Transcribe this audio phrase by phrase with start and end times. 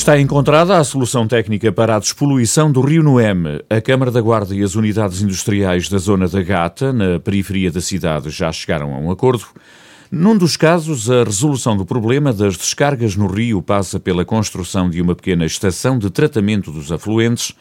[0.00, 3.62] Está encontrada a solução técnica para a despoluição do Rio Noeme.
[3.68, 7.82] A Câmara da Guarda e as unidades industriais da zona da Gata, na periferia da
[7.82, 9.44] cidade, já chegaram a um acordo.
[10.10, 15.02] Num dos casos, a resolução do problema das descargas no rio passa pela construção de
[15.02, 17.52] uma pequena estação de tratamento dos afluentes,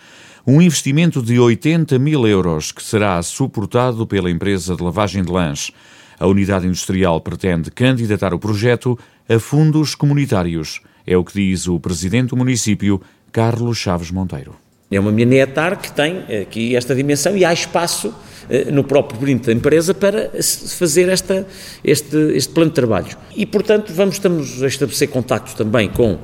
[0.47, 5.71] um investimento de 80 mil euros que será suportado pela empresa de lavagem de lãs.
[6.17, 8.97] A unidade industrial pretende candidatar o projeto
[9.27, 10.79] a fundos comunitários.
[11.09, 13.01] É o que diz o presidente do município,
[13.31, 14.55] Carlos Chaves Monteiro.
[14.91, 18.13] É uma mini-etar que tem aqui esta dimensão e há espaço
[18.47, 20.29] eh, no próprio perímetro da empresa para
[20.77, 21.47] fazer esta,
[21.83, 23.17] este, este plano de trabalhos.
[23.35, 26.19] E, portanto, vamos estamos a estabelecer contactos também com uh,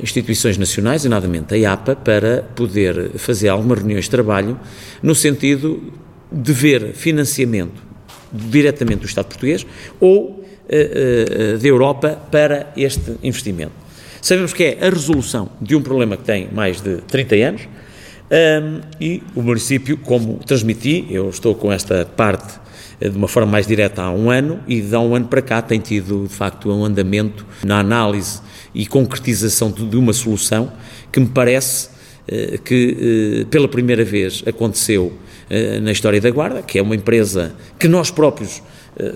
[0.00, 4.56] instituições nacionais, e nadamente a IAPA, para poder fazer algumas reuniões de trabalho
[5.02, 5.92] no sentido
[6.30, 7.82] de ver financiamento
[8.32, 9.66] diretamente do Estado português
[9.98, 13.72] ou da Europa para este investimento.
[14.24, 17.68] Sabemos que é a resolução de um problema que tem mais de 30 anos
[18.30, 22.58] um, e o município, como transmiti, eu estou com esta parte
[23.00, 25.42] eh, de uma forma mais direta há um ano e de há um ano para
[25.42, 28.40] cá tem tido de facto um andamento na análise
[28.74, 30.72] e concretização de uma solução
[31.12, 31.90] que me parece
[32.64, 35.12] que pela primeira vez aconteceu
[35.82, 38.62] na história da Guarda, que é uma empresa que nós próprios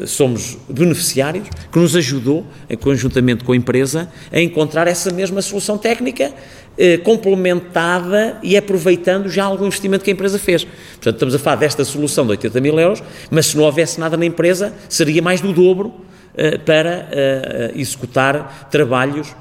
[0.07, 2.45] somos beneficiários, que nos ajudou,
[2.81, 6.33] conjuntamente com a empresa, a encontrar essa mesma solução técnica
[6.81, 10.62] eh, complementada e aproveitando já algum investimento que a empresa fez.
[10.62, 14.17] Portanto, estamos a falar desta solução de 80 mil euros, mas se não houvesse nada
[14.17, 15.93] na empresa, seria mais do dobro
[16.37, 19.34] eh, para eh, executar trabalhos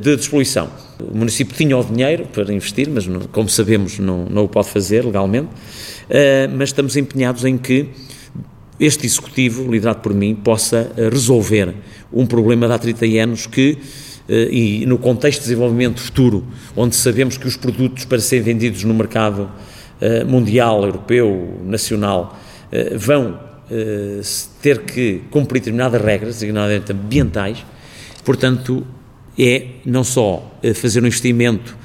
[0.00, 0.70] de despoluição.
[1.00, 5.04] O município tinha o dinheiro para investir, mas como sabemos não, não o pode fazer
[5.04, 5.48] legalmente,
[6.56, 7.90] mas estamos empenhados em que
[8.78, 11.74] este executivo, liderado por mim, possa resolver
[12.12, 13.78] um problema de há 30 anos que
[14.28, 18.82] eh, e no contexto de desenvolvimento futuro, onde sabemos que os produtos para serem vendidos
[18.82, 19.48] no mercado
[20.00, 22.38] eh, mundial, europeu, nacional,
[22.72, 23.46] eh, vão
[24.62, 27.66] ter que cumprir determinadas regras, designadamente ambientais,
[28.24, 28.86] portanto,
[29.36, 31.76] é não só fazer um investimento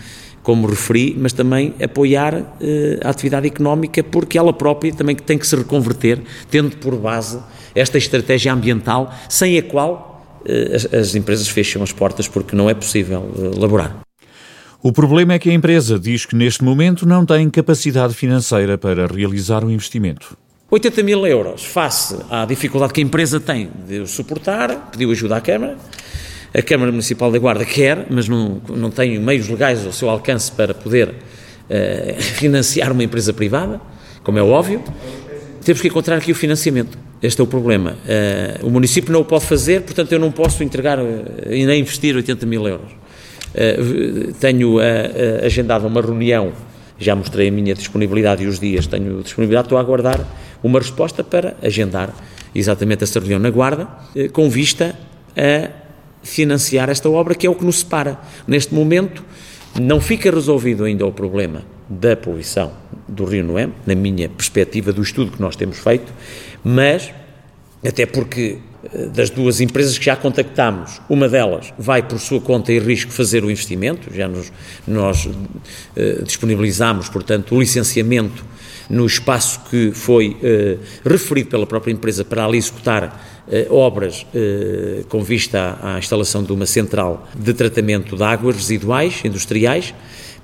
[0.43, 2.55] como referi, mas também apoiar
[3.03, 6.19] a atividade económica, porque ela própria também tem que se reconverter,
[6.49, 7.39] tendo por base
[7.75, 10.11] esta estratégia ambiental, sem a qual
[10.45, 13.99] eh, as, as empresas fecham as portas porque não é possível eh, laborar.
[14.83, 19.05] O problema é que a empresa diz que neste momento não tem capacidade financeira para
[19.05, 20.35] realizar o investimento.
[20.71, 25.41] 80 mil euros, face à dificuldade que a empresa tem de suportar, pediu ajuda à
[25.41, 25.77] Câmara.
[26.53, 30.51] A Câmara Municipal da Guarda quer, mas não, não tem meios legais ao seu alcance
[30.51, 33.79] para poder uh, financiar uma empresa privada,
[34.21, 34.83] como é óbvio.
[35.63, 36.97] Temos que encontrar aqui o financiamento.
[37.23, 37.95] Este é o problema.
[38.61, 41.79] Uh, o município não o pode fazer, portanto eu não posso entregar eh, e nem
[41.79, 42.91] investir 80 mil euros.
[42.91, 44.77] Uh, tenho
[45.45, 46.51] agendado uma reunião,
[46.99, 50.19] já mostrei a minha disponibilidade e os dias, tenho disponibilidade, estou a aguardar
[50.61, 52.13] uma resposta para agendar
[52.53, 53.87] exatamente essa reunião na Guarda,
[54.33, 54.93] com vista
[55.37, 55.80] a
[56.23, 58.19] financiar esta obra, que é o que nos separa.
[58.47, 59.23] Neste momento,
[59.79, 62.71] não fica resolvido ainda o problema da poluição
[63.07, 66.11] do Rio Noem, na minha perspectiva do estudo que nós temos feito,
[66.63, 67.11] mas,
[67.85, 68.59] até porque
[68.93, 73.11] eh, das duas empresas que já contactámos, uma delas vai por sua conta e risco
[73.11, 74.51] fazer o investimento, já nos,
[74.87, 78.45] nós uh, disponibilizamos, portanto, o licenciamento
[78.91, 84.25] no espaço que foi uh, referido pela própria empresa para ali executar uh, obras
[85.09, 89.93] com vista à, à instalação de uma central de tratamento de águas residuais industriais.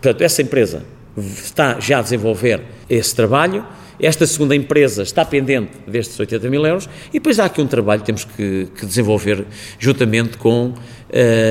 [0.02, 0.84] Portanto, essa empresa
[1.18, 3.66] está já a desenvolver esse trabalho.
[4.00, 8.02] Esta segunda empresa está pendente destes 80 mil euros e depois há aqui um trabalho
[8.02, 9.46] que temos que, que desenvolver
[9.80, 10.76] juntamente com uh,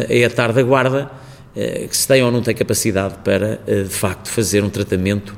[0.09, 3.91] a ETAR da Guarda, uh, que se tem ou não tem capacidade para, uh, de
[3.95, 5.37] facto, fazer um tratamento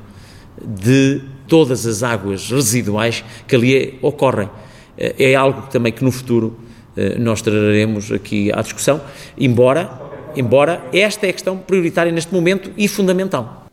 [0.62, 4.48] de todas as águas residuais que ali ocorrem.
[4.96, 6.58] é algo também que no futuro
[7.18, 9.00] nós traremos aqui à discussão,
[9.38, 9.88] embora,
[10.36, 13.66] embora esta é a questão prioritária neste momento e fundamental.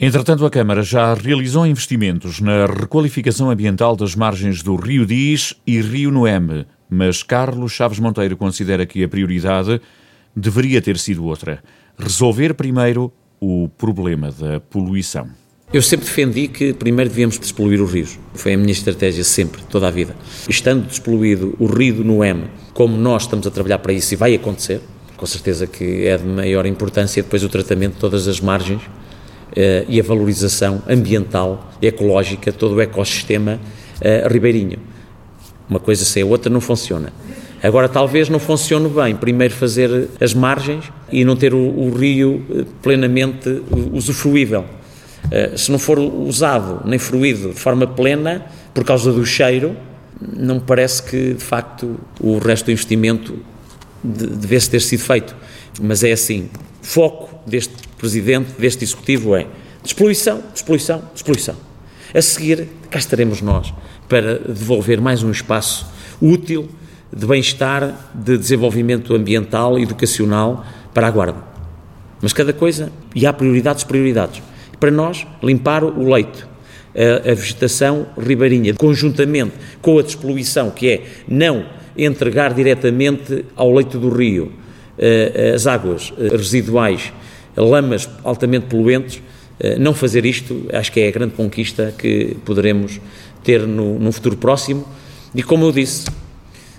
[0.00, 5.80] Entretanto, a Câmara já realizou investimentos na requalificação ambiental das margens do Rio Diz e
[5.80, 9.80] Rio Noeme, mas Carlos Chaves Monteiro considera que a prioridade
[10.36, 11.60] deveria ter sido outra:
[11.98, 15.28] resolver primeiro o problema da poluição.
[15.70, 18.18] Eu sempre defendi que primeiro devíamos despoluir os rios.
[18.32, 20.16] Foi a minha estratégia sempre, toda a vida.
[20.48, 24.34] Estando despoluído o rio do Noeme, como nós estamos a trabalhar para isso e vai
[24.34, 24.80] acontecer,
[25.14, 29.84] com certeza que é de maior importância depois o tratamento de todas as margens uh,
[29.86, 33.60] e a valorização ambiental, ecológica, todo o ecossistema
[34.00, 34.78] uh, ribeirinho.
[35.68, 37.12] Uma coisa sem a outra não funciona.
[37.62, 42.42] Agora, talvez não funcione bem primeiro fazer as margens e não ter o, o rio
[42.50, 43.62] eh, plenamente
[43.92, 44.64] usufruível.
[45.28, 49.76] Uh, se não for usado nem fruído de forma plena, por causa do cheiro,
[50.20, 53.38] não parece que, de facto, o resto do investimento
[54.02, 55.36] devesse ter sido feito.
[55.80, 56.48] Mas é assim,
[56.82, 59.46] foco deste Presidente, deste Executivo é
[59.82, 61.56] despoluição, despoluição, despoluição.
[62.14, 63.74] A seguir, cá estaremos nós
[64.08, 65.86] para devolver mais um espaço
[66.20, 66.68] útil
[67.14, 70.64] de bem-estar, de desenvolvimento ambiental educacional
[70.94, 71.42] para a Guarda.
[72.20, 74.42] Mas cada coisa, e há prioridades, prioridades.
[74.78, 76.48] Para nós, limpar o leito,
[76.94, 81.66] a, a vegetação ribeirinha, conjuntamente com a despoluição, que é não
[81.96, 84.46] entregar diretamente ao leito do rio
[84.98, 87.12] uh, as águas uh, residuais,
[87.56, 93.00] lamas altamente poluentes, uh, não fazer isto, acho que é a grande conquista que poderemos
[93.42, 94.86] ter no, no futuro próximo.
[95.34, 96.06] E como eu disse,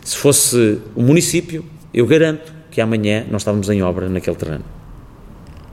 [0.03, 1.63] se fosse o município,
[1.93, 4.65] eu garanto que amanhã nós estávamos em obra naquele terreno.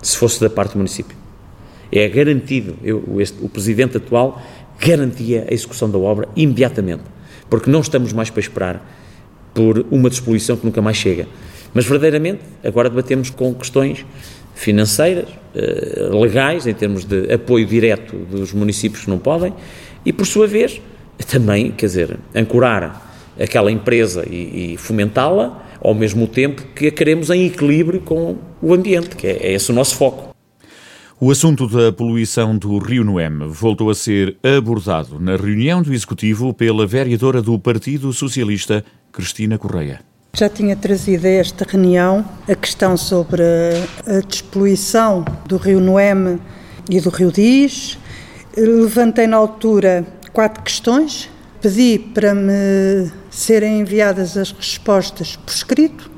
[0.03, 1.26] Se fosse da parte do município.
[1.91, 4.43] É garantido, eu, este, o presidente atual
[4.79, 7.03] garantia a execução da obra imediatamente,
[7.49, 8.97] porque não estamos mais para esperar
[9.55, 11.27] por uma despoluição que nunca mais chega.
[11.73, 14.05] Mas verdadeiramente, agora debatemos com questões
[14.55, 19.53] financeiras, eh, legais, em termos de apoio direto dos municípios que não podem,
[20.05, 20.81] e por sua vez,
[21.31, 23.03] também, quer dizer, ancorar
[23.39, 28.73] aquela empresa e, e fomentá-la, ao mesmo tempo que a queremos em equilíbrio com o
[28.75, 30.36] ambiente, que é, é esse o nosso foco.
[31.19, 36.53] O assunto da poluição do Rio Noeme voltou a ser abordado na reunião do Executivo
[36.53, 40.01] pela vereadora do Partido Socialista, Cristina Correia.
[40.37, 43.43] Já tinha trazido a esta reunião a questão sobre
[44.07, 46.39] a despoluição do Rio Noeme
[46.91, 47.97] e do Rio Diz.
[48.55, 51.31] Levantei na altura quatro questões,
[51.63, 56.11] pedi para me serem enviadas as respostas por escrito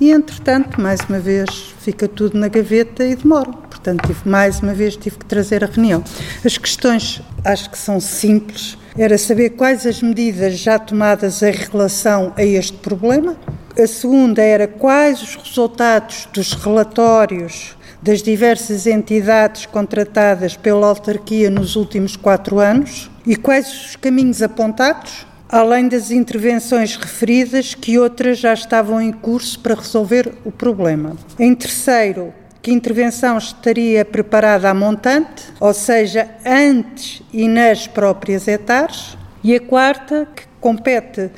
[0.00, 3.67] e, entretanto, mais uma vez, fica tudo na gaveta e demora.
[3.88, 6.04] Portanto, tive, mais uma vez tive que trazer a reunião.
[6.44, 8.76] As questões acho que são simples.
[8.98, 13.34] Era saber quais as medidas já tomadas em relação a este problema.
[13.78, 21.74] A segunda era quais os resultados dos relatórios das diversas entidades contratadas pela autarquia nos
[21.74, 28.52] últimos quatro anos e quais os caminhos apontados, além das intervenções referidas, que outras já
[28.52, 31.16] estavam em curso para resolver o problema.
[31.38, 32.34] Em terceiro,
[32.68, 39.60] que intervenção estaria preparada a montante, ou seja, antes e nas próprias hectares, e a
[39.60, 41.30] quarta, que compete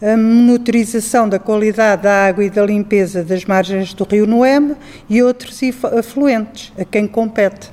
[0.00, 4.76] a monitorização da qualidade da água e da limpeza das margens do rio Noeme
[5.10, 5.60] e outros
[5.98, 7.70] afluentes, a quem compete.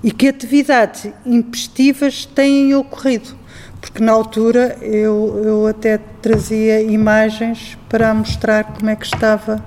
[0.00, 3.30] E que atividades impestivas têm ocorrido,
[3.80, 9.60] porque na altura eu, eu até trazia imagens para mostrar como é que estava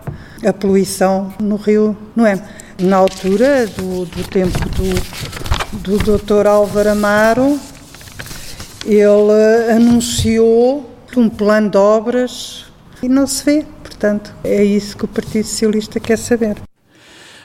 [0.48, 2.41] a poluição no rio Noeme
[2.80, 6.48] na altura do, do tempo do, do Dr.
[6.48, 7.60] Álvaro Amaro,
[8.86, 12.66] ele anunciou um plano de obras
[13.01, 13.66] e não se vê.
[13.81, 16.57] Portanto, é isso que o Partido Socialista quer saber.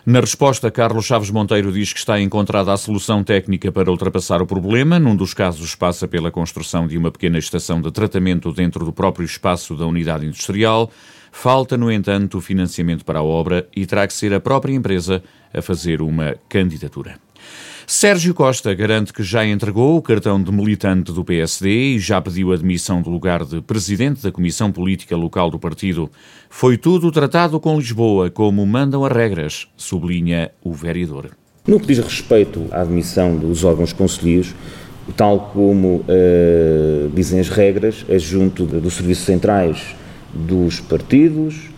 [0.04, 4.46] Na resposta, Carlos Chaves Monteiro diz que está encontrada a solução técnica para ultrapassar o
[4.46, 4.98] problema.
[4.98, 9.24] Num dos casos, passa pela construção de uma pequena estação de tratamento dentro do próprio
[9.24, 10.90] espaço da unidade industrial.
[11.32, 15.22] Falta, no entanto, o financiamento para a obra e terá que ser a própria empresa
[15.52, 17.16] a fazer uma candidatura.
[17.86, 22.52] Sérgio Costa garante que já entregou o cartão de militante do PSD e já pediu
[22.52, 26.08] a demissão do lugar de presidente da Comissão Política Local do partido.
[26.48, 31.30] Foi tudo tratado com Lisboa, como mandam as regras, sublinha o vereador.
[31.66, 34.54] No que diz respeito à admissão dos órgãos conselheiros,
[35.16, 39.96] tal como uh, dizem as regras, é junto dos serviços centrais
[40.34, 41.70] dos partidos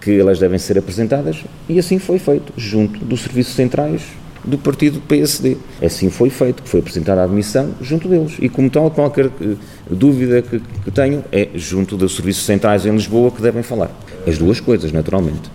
[0.00, 4.02] que elas devem ser apresentadas e assim foi feito, junto dos serviços centrais
[4.44, 5.56] do partido PSD.
[5.82, 8.36] Assim foi feito, que foi apresentada a admissão junto deles.
[8.40, 9.54] E como tal, qualquer eh,
[9.90, 13.90] dúvida que, que tenho é junto dos serviços centrais em Lisboa que devem falar.
[14.26, 15.50] As duas coisas, naturalmente.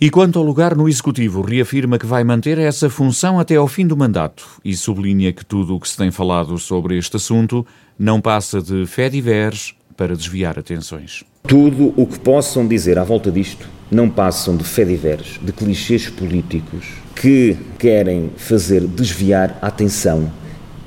[0.00, 3.84] E quanto ao lugar no Executivo, reafirma que vai manter essa função até ao fim
[3.84, 7.66] do mandato e sublinha que tudo o que se tem falado sobre este assunto
[7.98, 11.24] não passa de fé diversos para desviar atenções.
[11.42, 16.86] Tudo o que possam dizer à volta disto não passam de fediveres, de clichês políticos
[17.16, 20.30] que querem fazer desviar a atenção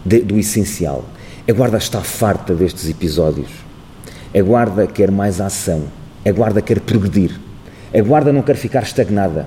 [0.05, 1.03] de, do essencial.
[1.45, 3.49] A Guarda está farta destes episódios.
[4.33, 5.83] A Guarda quer mais ação.
[6.25, 7.37] A Guarda quer progredir.
[7.93, 9.45] A Guarda não quer ficar estagnada.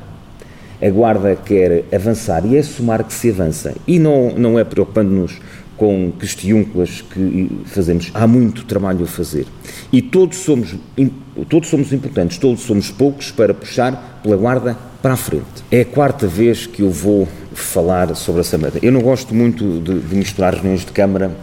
[0.83, 3.75] A Guarda quer avançar e é somar que se avança.
[3.87, 5.41] E não, não é preocupando-nos
[5.77, 8.11] com questiúnculas que fazemos.
[8.15, 9.47] Há muito trabalho a fazer.
[9.93, 10.75] E todos somos,
[11.49, 15.45] todos somos importantes, todos somos poucos para puxar pela guarda para a frente.
[15.71, 18.87] É a quarta vez que eu vou falar sobre essa matéria.
[18.87, 21.37] Eu não gosto muito de, de misturar reuniões de Câmara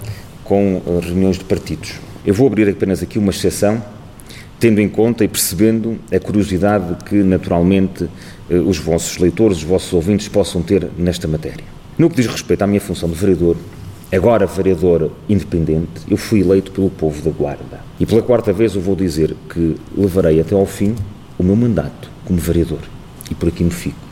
[0.43, 1.93] com uh, reuniões de partidos.
[2.25, 3.81] Eu vou abrir apenas aqui uma exceção,
[4.59, 8.09] tendo em conta e percebendo a curiosidade que, naturalmente, uh,
[8.67, 11.63] os vossos leitores, os vossos ouvintes possam ter nesta matéria.
[11.97, 13.55] No que diz respeito à minha função de vereador,
[14.17, 17.79] agora vereador independente, eu fui eleito pelo povo da Guarda.
[17.99, 20.95] E pela quarta vez eu vou dizer que levarei até ao fim
[21.37, 22.81] o meu mandato como vereador.
[23.29, 24.11] E por aqui me fico.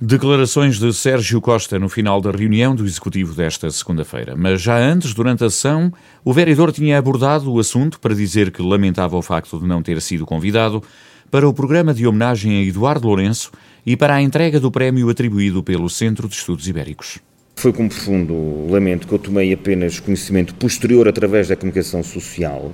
[0.00, 4.36] Declarações de Sérgio Costa no final da reunião do Executivo desta segunda-feira.
[4.36, 5.92] Mas já antes, durante a sessão,
[6.24, 10.00] o vereador tinha abordado o assunto para dizer que lamentava o facto de não ter
[10.00, 10.82] sido convidado
[11.30, 13.50] para o programa de homenagem a Eduardo Lourenço
[13.84, 17.18] e para a entrega do prémio atribuído pelo Centro de Estudos Ibéricos.
[17.58, 22.72] Foi com profundo lamento que eu tomei apenas conhecimento posterior, através da comunicação social,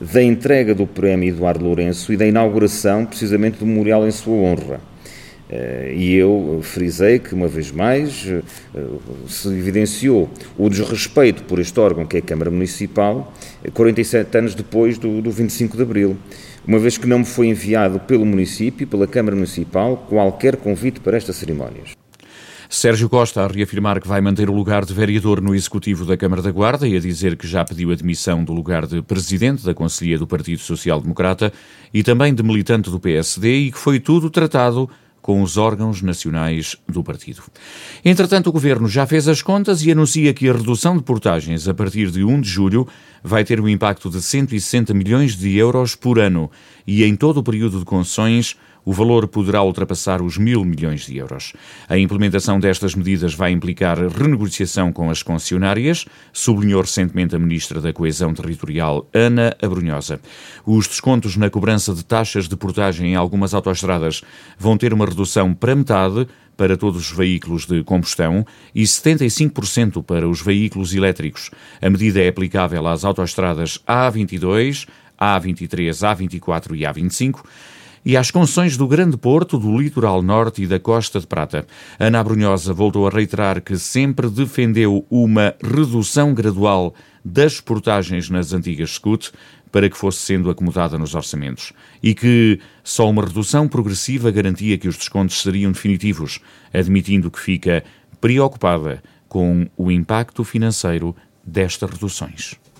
[0.00, 4.80] da entrega do prémio Eduardo Lourenço e da inauguração, precisamente, do memorial em sua honra.
[5.50, 8.40] Eh, e eu frisei que, uma vez mais, eh,
[9.28, 13.30] se evidenciou o desrespeito por este órgão, que é a Câmara Municipal,
[13.74, 16.16] 47 anos depois do, do 25 de Abril,
[16.66, 21.14] uma vez que não me foi enviado pelo município, pela Câmara Municipal, qualquer convite para
[21.14, 22.03] estas cerimónias.
[22.68, 26.42] Sérgio Costa a reafirmar que vai manter o lugar de vereador no Executivo da Câmara
[26.42, 30.18] da Guarda e a dizer que já pediu admissão do lugar de presidente da Conselhia
[30.18, 31.52] do Partido Social Democrata
[31.92, 34.88] e também de militante do PSD e que foi tudo tratado
[35.24, 37.42] com os órgãos nacionais do partido.
[38.04, 41.72] Entretanto, o governo já fez as contas e anuncia que a redução de portagens a
[41.72, 42.86] partir de 1 de julho
[43.22, 46.50] vai ter um impacto de 160 milhões de euros por ano
[46.86, 51.16] e em todo o período de concessões o valor poderá ultrapassar os mil milhões de
[51.16, 51.52] euros.
[51.88, 57.92] A implementação destas medidas vai implicar renegociação com as concessionárias, sublinhou recentemente a Ministra da
[57.92, 60.20] Coesão Territorial, Ana Abrunhosa.
[60.66, 64.22] Os descontos na cobrança de taxas de portagem em algumas autoestradas
[64.58, 66.26] vão ter uma redução para metade
[66.56, 71.50] para todos os veículos de combustão e 75% para os veículos elétricos.
[71.80, 74.86] A medida é aplicável às autoestradas A22,
[75.20, 77.44] A23, A24 e A25
[78.04, 81.66] e às concessões do Grande Porto, do Litoral Norte e da Costa de Prata.
[81.98, 86.94] Ana Abrunhosa voltou a reiterar que sempre defendeu uma redução gradual
[87.24, 89.32] das portagens nas antigas SCUT
[89.72, 94.86] para que fosse sendo acomodada nos orçamentos e que só uma redução progressiva garantia que
[94.86, 96.38] os descontos seriam definitivos,
[96.72, 97.82] admitindo que fica
[98.20, 102.63] preocupada com o impacto financeiro destas reduções.